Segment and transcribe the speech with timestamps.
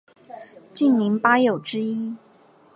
[0.73, 2.15] 竟陵八友之一。